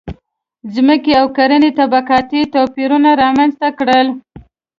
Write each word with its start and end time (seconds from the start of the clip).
•ځمکې 0.73 1.13
او 1.21 1.25
کرنې 1.37 1.69
طبقاتي 1.79 2.41
توپیرونه 2.53 3.09
رامنځته 3.21 3.67
کړل. 3.79 4.07